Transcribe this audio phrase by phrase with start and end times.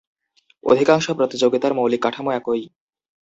[0.63, 2.63] অধিকাংশ প্রতিযোগিতার মৌলিক কাঠামো একই।